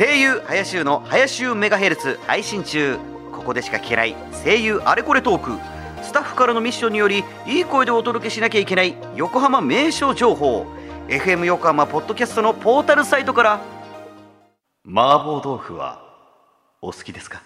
[0.00, 2.96] 声優林優の林優メガヘルツ配信中。
[3.32, 6.02] ここでしか聞けない声優あれこれトーク。
[6.02, 10.64] スタッフからのミッションによりいい声でお届けしなきゃいけない横浜名所情報。
[11.08, 13.60] FM 横浜ポッドキャストのポータルサイトから
[14.86, 16.02] 麻婆豆腐は
[16.80, 17.42] お好きですか